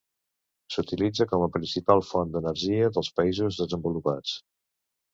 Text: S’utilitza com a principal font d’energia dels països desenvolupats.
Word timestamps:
S’utilitza 0.75 1.27
com 1.33 1.43
a 1.47 1.51
principal 1.59 2.03
font 2.09 2.33
d’energia 2.39 2.91
dels 2.99 3.15
països 3.23 3.63
desenvolupats. 3.65 4.39